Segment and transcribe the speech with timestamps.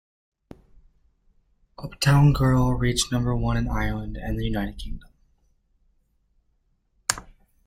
[1.77, 5.11] "Uptown Girl" reached number one in Ireland and the United Kingdom.